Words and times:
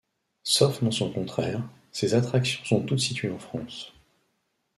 Sauf 0.41 0.81
mention 0.81 1.11
contraire, 1.13 1.61
ces 1.91 2.15
attractions 2.15 2.65
sont 2.65 2.81
toutes 2.81 2.97
situées 3.01 3.29
en 3.29 3.37
France. 3.37 3.93